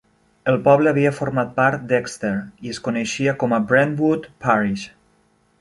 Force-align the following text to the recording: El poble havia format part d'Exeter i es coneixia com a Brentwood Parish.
El 0.51 0.55
poble 0.67 0.89
havia 0.91 1.11
format 1.17 1.51
part 1.59 1.83
d'Exeter 1.91 2.33
i 2.69 2.73
es 2.75 2.81
coneixia 2.89 3.37
com 3.45 3.57
a 3.59 3.63
Brentwood 3.73 4.29
Parish. 4.49 4.91